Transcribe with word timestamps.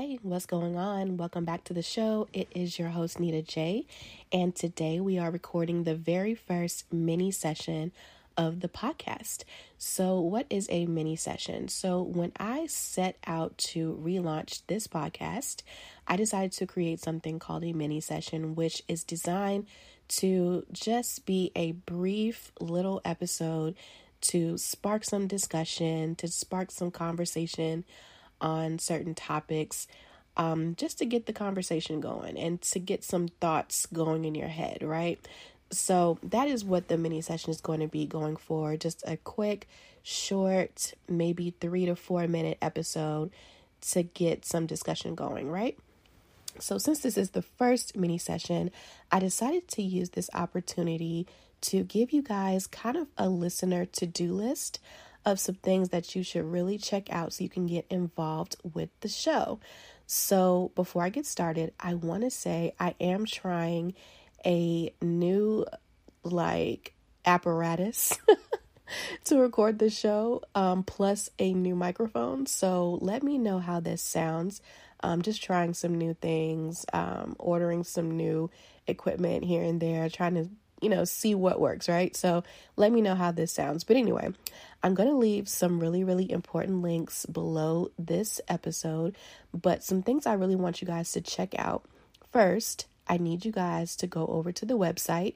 Hey, 0.00 0.20
what's 0.22 0.46
going 0.46 0.76
on? 0.76 1.16
Welcome 1.16 1.44
back 1.44 1.64
to 1.64 1.74
the 1.74 1.82
show. 1.82 2.28
It 2.32 2.46
is 2.54 2.78
your 2.78 2.90
host, 2.90 3.18
Nita 3.18 3.42
J, 3.42 3.84
and 4.30 4.54
today 4.54 5.00
we 5.00 5.18
are 5.18 5.28
recording 5.28 5.82
the 5.82 5.96
very 5.96 6.36
first 6.36 6.84
mini 6.92 7.32
session 7.32 7.90
of 8.36 8.60
the 8.60 8.68
podcast. 8.68 9.42
So, 9.76 10.20
what 10.20 10.46
is 10.50 10.68
a 10.70 10.86
mini 10.86 11.16
session? 11.16 11.66
So, 11.66 12.00
when 12.00 12.30
I 12.38 12.66
set 12.66 13.16
out 13.26 13.58
to 13.72 14.00
relaunch 14.00 14.62
this 14.68 14.86
podcast, 14.86 15.62
I 16.06 16.14
decided 16.14 16.52
to 16.52 16.66
create 16.68 17.00
something 17.00 17.40
called 17.40 17.64
a 17.64 17.72
mini 17.72 18.00
session, 18.00 18.54
which 18.54 18.84
is 18.86 19.02
designed 19.02 19.66
to 20.20 20.64
just 20.70 21.26
be 21.26 21.50
a 21.56 21.72
brief 21.72 22.52
little 22.60 23.00
episode 23.04 23.74
to 24.20 24.58
spark 24.58 25.02
some 25.02 25.26
discussion, 25.26 26.14
to 26.14 26.28
spark 26.28 26.70
some 26.70 26.92
conversation 26.92 27.84
on 28.40 28.78
certain 28.78 29.14
topics, 29.14 29.86
um, 30.36 30.74
just 30.76 30.98
to 30.98 31.06
get 31.06 31.26
the 31.26 31.32
conversation 31.32 32.00
going 32.00 32.38
and 32.38 32.60
to 32.62 32.78
get 32.78 33.02
some 33.04 33.28
thoughts 33.40 33.86
going 33.86 34.24
in 34.24 34.34
your 34.34 34.48
head, 34.48 34.82
right? 34.82 35.18
So 35.70 36.18
that 36.22 36.48
is 36.48 36.64
what 36.64 36.88
the 36.88 36.96
mini 36.96 37.20
session 37.20 37.50
is 37.50 37.60
going 37.60 37.80
to 37.80 37.88
be 37.88 38.06
going 38.06 38.36
for. 38.36 38.76
Just 38.76 39.02
a 39.06 39.16
quick, 39.16 39.68
short, 40.02 40.94
maybe 41.08 41.54
three 41.60 41.86
to 41.86 41.96
four 41.96 42.26
minute 42.26 42.58
episode 42.62 43.30
to 43.80 44.02
get 44.02 44.44
some 44.44 44.66
discussion 44.66 45.14
going, 45.14 45.50
right? 45.50 45.76
So, 46.60 46.78
since 46.78 47.00
this 47.00 47.16
is 47.16 47.30
the 47.30 47.42
first 47.42 47.96
mini 47.96 48.18
session, 48.18 48.70
I 49.12 49.20
decided 49.20 49.68
to 49.68 49.82
use 49.82 50.10
this 50.10 50.30
opportunity 50.34 51.26
to 51.60 51.84
give 51.84 52.12
you 52.12 52.22
guys 52.22 52.66
kind 52.66 52.96
of 52.96 53.08
a 53.16 53.28
listener 53.28 53.84
to 53.84 54.06
do 54.06 54.32
list 54.32 54.80
of 55.28 55.38
some 55.38 55.56
things 55.56 55.90
that 55.90 56.16
you 56.16 56.22
should 56.22 56.44
really 56.44 56.78
check 56.78 57.12
out 57.12 57.32
so 57.32 57.44
you 57.44 57.50
can 57.50 57.66
get 57.66 57.86
involved 57.90 58.56
with 58.74 58.88
the 59.00 59.08
show. 59.08 59.60
So, 60.06 60.72
before 60.74 61.02
I 61.02 61.10
get 61.10 61.26
started, 61.26 61.74
I 61.78 61.94
want 61.94 62.22
to 62.22 62.30
say 62.30 62.72
I 62.80 62.94
am 62.98 63.26
trying 63.26 63.94
a 64.44 64.92
new 65.02 65.66
like 66.24 66.94
apparatus 67.26 68.18
to 69.24 69.38
record 69.38 69.78
the 69.78 69.90
show 69.90 70.42
um, 70.54 70.82
plus 70.82 71.28
a 71.38 71.52
new 71.52 71.76
microphone. 71.76 72.46
So, 72.46 72.98
let 73.02 73.22
me 73.22 73.36
know 73.36 73.58
how 73.58 73.80
this 73.80 74.00
sounds. 74.00 74.62
I'm 75.00 75.22
just 75.22 75.42
trying 75.42 75.74
some 75.74 75.94
new 75.94 76.14
things, 76.14 76.86
um, 76.92 77.36
ordering 77.38 77.84
some 77.84 78.16
new 78.16 78.50
equipment 78.86 79.44
here 79.44 79.62
and 79.62 79.80
there, 79.80 80.08
trying 80.08 80.34
to 80.34 80.48
you 80.80 80.88
know, 80.88 81.04
see 81.04 81.34
what 81.34 81.60
works, 81.60 81.88
right? 81.88 82.14
So 82.16 82.44
let 82.76 82.92
me 82.92 83.00
know 83.00 83.14
how 83.14 83.32
this 83.32 83.52
sounds. 83.52 83.84
But 83.84 83.96
anyway, 83.96 84.28
I'm 84.82 84.94
going 84.94 85.08
to 85.08 85.16
leave 85.16 85.48
some 85.48 85.80
really, 85.80 86.04
really 86.04 86.30
important 86.30 86.82
links 86.82 87.26
below 87.26 87.90
this 87.98 88.40
episode, 88.48 89.16
but 89.52 89.82
some 89.82 90.02
things 90.02 90.26
I 90.26 90.34
really 90.34 90.56
want 90.56 90.80
you 90.80 90.86
guys 90.86 91.12
to 91.12 91.20
check 91.20 91.54
out. 91.58 91.84
First, 92.32 92.86
I 93.08 93.18
need 93.18 93.44
you 93.44 93.52
guys 93.52 93.96
to 93.96 94.06
go 94.06 94.26
over 94.26 94.52
to 94.52 94.66
the 94.66 94.78
website. 94.78 95.34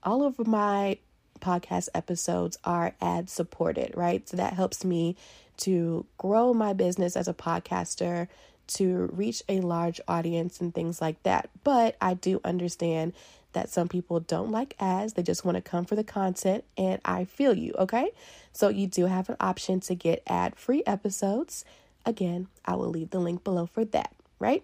all 0.03 0.25
of 0.25 0.47
my 0.47 0.99
podcast 1.41 1.89
episodes 1.95 2.59
are 2.65 2.95
ad 3.01 3.29
supported, 3.29 3.93
right? 3.97 4.29
So 4.29 4.37
that 4.37 4.55
helps 4.55 4.85
me 4.85 5.17
to 5.59 6.07
grow 6.19 6.53
my 6.55 6.73
business 6.73 7.17
as 7.17 7.29
a 7.29 7.35
podcaster, 7.35 8.29
to 8.69 9.09
reach 9.13 9.43
a 9.49 9.61
large 9.61 10.01
audience, 10.09 10.61
and 10.61 10.75
things 10.75 11.01
like 11.01 11.23
that. 11.23 11.51
But 11.65 11.97
I 12.01 12.15
do 12.15 12.41
understand 12.45 13.13
that 13.53 13.71
some 13.71 13.89
people 13.89 14.21
don't 14.21 14.51
like 14.51 14.75
ads, 14.79 15.15
they 15.15 15.23
just 15.23 15.45
want 15.45 15.57
to 15.57 15.63
come 15.63 15.87
for 15.87 15.97
the 15.97 16.05
content, 16.05 16.65
and 16.77 17.01
I 17.05 17.25
feel 17.25 17.57
you, 17.57 17.75
okay? 17.79 18.11
So 18.53 18.69
you 18.69 18.87
do 18.87 19.07
have 19.07 19.31
an 19.31 19.37
option 19.41 19.81
to 19.81 19.95
get 19.95 20.23
ad 20.27 20.57
free 20.57 20.83
episodes. 20.87 21.65
Again, 22.05 22.49
I 22.67 22.75
will 22.75 22.91
leave 22.91 23.11
the 23.11 23.19
link 23.19 23.45
below 23.45 23.65
for 23.65 23.85
that, 23.87 24.15
right? 24.39 24.63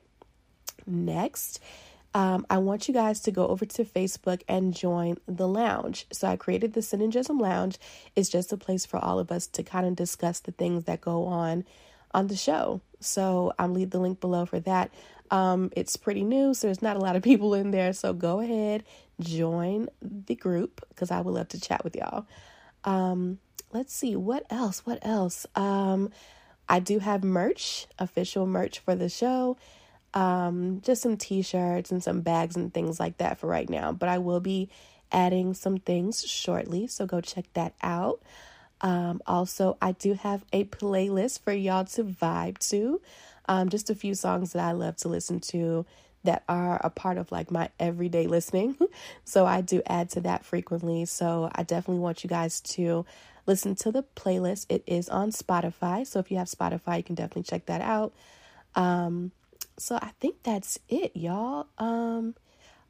Next, 0.87 1.59
um, 2.15 2.47
I 2.51 2.59
want 2.59 2.89
you 2.89 2.95
guys 2.95 3.21
to 3.21 3.31
go 3.31 3.47
over 3.47 3.65
to 3.65 3.85
Facebook 3.85 4.43
and 4.47 4.75
join 4.75 5.17
the 5.27 5.49
lounge. 5.49 6.07
So 6.13 6.29
I 6.29 6.37
created 6.37 6.75
the 6.75 6.81
Synrgsm 6.81 7.41
Lounge. 7.41 7.79
It's 8.15 8.29
just 8.29 8.53
a 8.53 8.59
place 8.59 8.85
for 8.85 8.99
all 8.99 9.19
of 9.19 9.33
us 9.33 9.47
to 9.49 9.63
kind 9.63 9.87
of 9.87 9.97
discuss 9.97 10.41
the 10.41 10.53
things 10.53 10.85
that 10.85 11.01
go 11.01 11.25
on 11.25 11.65
on 12.13 12.27
the 12.27 12.37
show. 12.37 12.83
So 13.01 13.53
I'll 13.59 13.69
leave 13.69 13.91
the 13.91 13.99
link 13.99 14.21
below 14.21 14.45
for 14.45 14.61
that. 14.61 14.91
Um, 15.31 15.73
it's 15.75 15.97
pretty 15.97 16.25
new, 16.25 16.53
so 16.53 16.67
there's 16.67 16.83
not 16.83 16.97
a 16.97 17.01
lot 17.01 17.17
of 17.17 17.23
people 17.25 17.55
in 17.55 17.71
there. 17.71 17.95
So 17.95 18.13
go 18.13 18.41
ahead, 18.41 18.85
join 19.19 19.89
the 20.03 20.35
group 20.35 20.85
because 20.91 21.11
I 21.11 21.21
would 21.21 21.33
love 21.33 21.49
to 21.49 21.61
chat 21.61 21.83
with 21.83 21.97
y'all. 21.97 22.27
Um, 22.85 23.39
let's 23.73 23.95
see 23.95 24.17
what 24.17 24.45
else. 24.51 24.85
What 24.85 24.99
else? 25.01 25.47
Um, 25.55 26.11
I 26.69 26.79
do 26.81 26.99
have 26.99 27.25
merch, 27.25 27.87
official 27.99 28.47
merch 28.47 28.81
for 28.81 28.95
the 28.95 29.09
show 29.09 29.57
um, 30.15 30.81
just 30.83 31.03
some 31.03 31.17
t 31.17 31.43
shirts 31.43 31.91
and 31.91 32.03
some 32.03 32.21
bags 32.21 32.57
and 32.57 32.73
things 32.73 33.01
like 33.01 33.19
that 33.19 33.39
for 33.39 33.47
right 33.47 33.69
now. 33.69 33.93
But 33.93 34.09
I 34.09 34.19
will 34.19 34.41
be 34.41 34.69
adding 35.11 35.55
some 35.55 35.79
things 35.79 36.25
shortly, 36.27 36.87
so 36.87 37.07
go 37.07 37.21
check 37.21 37.45
that 37.55 37.75
out. 37.83 38.21
Um, 38.81 39.23
also, 39.27 39.77
I 39.81 39.93
do 39.93 40.15
have 40.15 40.45
a 40.53 40.65
playlist 40.65 41.41
for 41.41 41.53
y'all 41.53 41.85
to 41.85 42.05
vibe 42.05 42.59
to. 42.71 43.01
Um, 43.49 43.69
just 43.69 43.91
a 43.91 43.95
few 43.95 44.15
songs 44.15 44.53
that 44.53 44.65
I 44.65 44.73
love 44.73 44.97
to 44.99 45.09
listen 45.09 45.41
to 45.41 45.87
that 46.25 46.45
are 46.49 46.81
a 46.83 46.91
part 46.91 47.19
of 47.19 47.33
like 47.33 47.51
my 47.51 47.69
everyday 47.81 48.27
listening. 48.27 48.77
so 49.25 49.47
I 49.47 49.61
do 49.61 49.83
add 49.87 50.11
to 50.11 50.21
that 50.23 50.45
frequently. 50.45 51.05
So 51.05 51.51
I 51.55 51.63
definitely 51.63 52.01
want 52.01 52.23
you 52.23 52.31
guys 52.31 52.61
to 52.61 53.05
listen 53.47 53.75
to 53.77 53.91
the 53.91 54.05
playlist. 54.17 54.67
It 54.69 54.85
is 54.87 55.09
on 55.09 55.31
Spotify. 55.31 56.07
So 56.07 56.19
if 56.21 56.31
you 56.31 56.39
have 56.39 56.49
Spotify, 56.49 56.99
you 56.99 57.03
can 57.03 57.15
definitely 57.15 57.43
check 57.43 57.67
that 57.67 57.81
out. 57.81 58.13
Um, 58.75 59.33
so 59.79 59.97
I 59.97 60.11
think 60.21 60.37
that's 60.43 60.79
it, 60.89 61.13
y'all. 61.15 61.67
Um, 61.79 62.35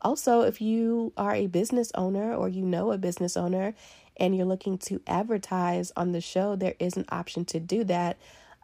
also, 0.00 0.42
if 0.42 0.60
you 0.60 1.12
are 1.16 1.34
a 1.34 1.46
business 1.46 1.92
owner 1.94 2.34
or 2.34 2.48
you 2.48 2.62
know 2.62 2.92
a 2.92 2.98
business 2.98 3.36
owner 3.36 3.74
and 4.16 4.36
you're 4.36 4.46
looking 4.46 4.78
to 4.78 5.00
advertise 5.06 5.92
on 5.96 6.12
the 6.12 6.20
show, 6.20 6.56
there 6.56 6.74
is 6.78 6.96
an 6.96 7.04
option 7.10 7.44
to 7.46 7.60
do 7.60 7.84
that. 7.84 8.18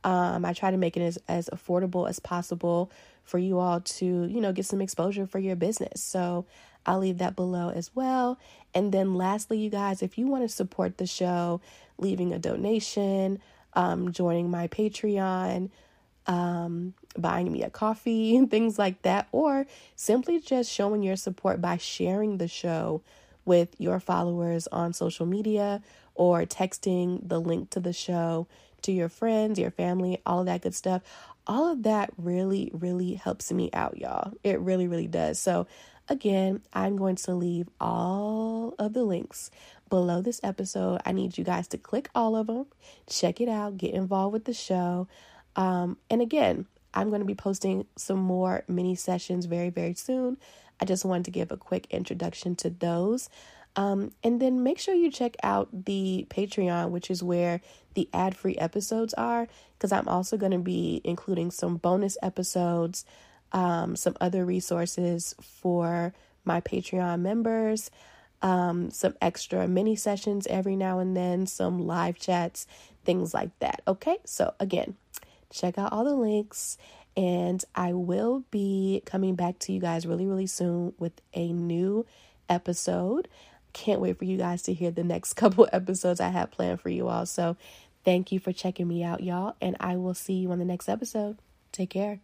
Um, 0.05 0.45
I 0.45 0.53
try 0.53 0.71
to 0.71 0.77
make 0.77 0.97
it 0.97 1.03
as, 1.03 1.19
as 1.29 1.49
affordable 1.53 2.09
as 2.09 2.19
possible 2.19 2.91
for 3.25 3.39
you 3.39 3.59
all 3.59 3.81
to, 3.81 4.05
you 4.05 4.41
know, 4.41 4.53
get 4.53 4.67
some 4.67 4.81
exposure 4.81 5.27
for 5.27 5.39
your 5.39 5.57
business. 5.57 6.03
So 6.03 6.47
I'll 6.87 6.99
leave 6.99 7.19
that 7.19 7.37
below 7.37 7.71
as 7.71 7.95
well. 7.95 8.39
And 8.75 8.93
then 8.93 9.15
lastly, 9.15 9.59
you 9.59 9.71
guys, 9.71 10.03
if 10.03 10.19
you 10.19 10.27
want 10.27 10.45
to 10.45 10.49
support 10.49 10.99
the 10.99 11.07
show, 11.07 11.61
leaving 11.99 12.33
a 12.33 12.39
donation, 12.39 13.41
um, 13.75 14.13
joining 14.13 14.51
my 14.51 14.69
Patreon, 14.69 15.71
um, 16.29 16.95
buying 17.17 17.51
me 17.51 17.63
a 17.63 17.71
coffee 17.71 18.37
and 18.39 18.51
things 18.51 18.79
like 18.79 19.03
that, 19.03 19.29
or 19.33 19.67
simply 19.97 20.41
just 20.41 20.71
showing 20.71 21.03
your 21.03 21.17
support 21.17 21.61
by 21.61 21.77
sharing 21.77 22.39
the 22.39 22.49
show 22.49 23.03
with 23.45 23.75
your 23.79 23.99
followers 23.99 24.69
on 24.69 24.93
social 24.93 25.27
media 25.27 25.83
or 26.15 26.45
texting 26.45 27.27
the 27.27 27.41
link 27.41 27.71
to 27.71 27.81
the 27.81 27.93
show 27.93 28.47
to 28.83 28.93
your 28.93 29.09
friends, 29.09 29.59
your 29.59 29.71
family, 29.71 30.21
all 30.27 30.41
of 30.41 30.47
that 30.47 30.61
good 30.61 30.75
stuff. 30.75 31.03
All 31.47 31.73
of 31.73 31.85
that 31.85 32.11
really, 32.19 32.71
really 32.75 33.15
helps 33.15 33.51
me 33.51 33.71
out, 33.73 33.97
y'all. 33.97 34.35
It 34.45 34.61
really, 34.61 34.87
really 34.87 35.07
does. 35.07 35.39
So, 35.39 35.67
Again, 36.11 36.63
I'm 36.73 36.97
going 36.97 37.17
to 37.17 37.35
leave 37.35 37.69
all 37.79 38.75
of 38.79 38.95
the 38.95 39.05
links 39.05 39.51
below 39.91 40.23
this 40.23 40.41
episode. 40.43 41.03
I 41.05 41.13
need 41.13 41.37
you 41.37 41.45
guys 41.45 41.69
to 41.69 41.79
click 41.79 42.09
all 42.15 42.35
of 42.35 42.47
them, 42.47 42.67
check 43.07 43.43
it 43.43 43.49
out, 43.49 43.77
get 43.77 43.93
involved 43.93 44.33
with 44.33 44.47
the 44.47 44.55
show. 44.55 45.07
Um, 45.59 45.99
and 46.09 46.23
again, 46.23 46.67
I'm 46.95 47.09
going 47.09 47.21
to 47.21 47.27
be 47.27 47.35
posting 47.35 47.85
some 47.97 48.21
more 48.21 48.63
mini 48.69 48.95
sessions 48.95 49.45
very, 49.47 49.71
very 49.71 49.95
soon. 49.95 50.39
I 50.81 50.85
just 50.85 51.05
wanted 51.05 51.25
to 51.27 51.31
give 51.33 51.51
a 51.51 51.57
quick 51.57 51.89
introduction 51.91 52.55
to 52.57 52.71
those. 52.71 53.29
Um, 53.75 54.13
and 54.23 54.41
then 54.41 54.63
make 54.63 54.79
sure 54.79 54.95
you 54.95 55.11
check 55.11 55.37
out 55.43 55.69
the 55.85 56.27
Patreon, 56.31 56.91
which 56.91 57.11
is 57.11 57.23
where 57.23 57.61
the 57.95 58.09
ad 58.15 58.37
free 58.37 58.57
episodes 58.57 59.15
are, 59.15 59.49
because 59.77 59.93
I'm 59.93 60.09
also 60.09 60.37
going 60.37 60.53
to 60.53 60.59
be 60.59 61.01
including 61.05 61.51
some 61.51 61.77
bonus 61.77 62.17
episodes, 62.23 63.05
um, 63.53 63.97
some 63.97 64.17
other 64.21 64.45
resources 64.45 65.35
for 65.43 66.15
my 66.45 66.61
Patreon 66.61 67.21
members, 67.21 67.91
um, 68.43 68.91
some 68.91 69.15
extra 69.21 69.67
mini 69.67 69.97
sessions 69.97 70.47
every 70.47 70.77
now 70.77 71.01
and 71.01 71.17
then, 71.17 71.47
some 71.47 71.85
live 71.85 72.19
chats, 72.19 72.67
things 73.05 73.35
like 73.35 73.57
that. 73.59 73.83
Okay, 73.89 74.19
so 74.25 74.55
again, 74.61 74.97
check 75.51 75.79
out 75.79 75.93
all 75.93 76.05
the 76.05 76.15
links. 76.15 76.79
And 77.17 77.65
I 77.75 77.95
will 77.95 78.45
be 78.51 79.03
coming 79.05 79.35
back 79.35 79.59
to 79.61 79.73
you 79.73 79.81
guys 79.81 80.07
really, 80.07 80.27
really 80.27 80.47
soon 80.47 80.93
with 80.99 81.21
a 81.35 81.53
new 81.53 82.07
episode. 82.49 83.29
Can't 83.73 84.01
wait 84.01 84.19
for 84.19 84.25
you 84.25 84.37
guys 84.37 84.63
to 84.63 84.73
hear 84.73 84.91
the 84.91 85.05
next 85.05 85.33
couple 85.35 85.69
episodes 85.73 86.21
I 86.21 86.29
have 86.29 86.51
planned 86.51 86.81
for 86.81 86.91
you 86.91 87.09
all. 87.09 87.27
So 87.27 87.57
thank 88.05 88.31
you 88.31 88.39
for 88.39 88.53
checking 88.53 88.87
me 88.87 89.03
out, 89.03 89.23
y'all. 89.23 89.57
And 89.61 89.77
I 89.81 89.97
will 89.97 90.15
see 90.15 90.35
you 90.35 90.53
on 90.53 90.59
the 90.59 90.65
next 90.65 90.89
episode. 90.89 91.39
Take 91.73 91.91
care. 91.91 92.21